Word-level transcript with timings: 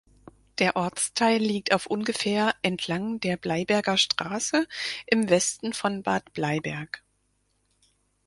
Der 0.57 0.77
Ortsteil 0.77 1.39
liegt 1.39 1.71
auf 1.75 1.85
ungefähr 1.85 2.55
entlang 2.63 3.19
der 3.19 3.37
Bleiberger 3.37 3.97
Straße 3.97 4.67
im 5.05 5.29
Westen 5.29 5.73
von 5.73 6.01
Bad 6.01 6.33
Bleiberg. 6.33 7.03